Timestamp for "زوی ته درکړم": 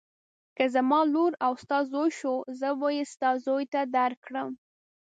3.45-4.49